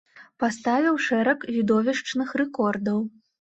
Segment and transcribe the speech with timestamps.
[0.43, 2.99] Паставіў шэраг відовішчных рэкордаў.